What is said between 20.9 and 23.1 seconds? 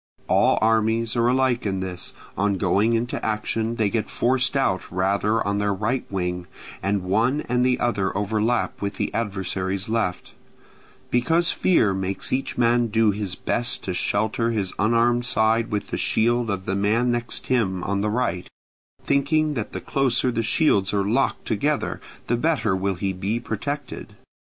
are locked together the better will